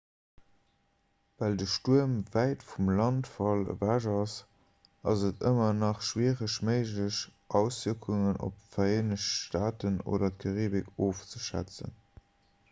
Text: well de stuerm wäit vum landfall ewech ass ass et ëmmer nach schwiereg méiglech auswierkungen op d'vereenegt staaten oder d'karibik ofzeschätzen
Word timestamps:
well 1.39 1.57
de 1.61 1.65
stuerm 1.73 2.13
wäit 2.35 2.63
vum 2.69 2.87
landfall 2.99 3.61
ewech 3.73 4.07
ass 4.13 4.37
ass 5.13 5.25
et 5.29 5.45
ëmmer 5.51 5.77
nach 5.83 6.01
schwiereg 6.09 6.57
méiglech 6.71 7.21
auswierkungen 7.61 8.43
op 8.51 8.59
d'vereenegt 8.63 9.29
staaten 9.35 10.03
oder 10.17 10.35
d'karibik 10.39 10.93
ofzeschätzen 11.13 11.95